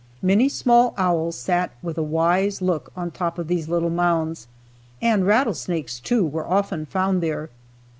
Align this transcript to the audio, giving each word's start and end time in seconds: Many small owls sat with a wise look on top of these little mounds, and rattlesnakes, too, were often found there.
Many 0.23 0.49
small 0.49 0.95
owls 0.97 1.35
sat 1.35 1.69
with 1.83 1.95
a 1.95 2.01
wise 2.01 2.59
look 2.59 2.91
on 2.97 3.11
top 3.11 3.37
of 3.37 3.47
these 3.47 3.69
little 3.69 3.91
mounds, 3.91 4.47
and 4.99 5.27
rattlesnakes, 5.27 5.99
too, 5.99 6.25
were 6.25 6.47
often 6.49 6.87
found 6.87 7.21
there. 7.21 7.49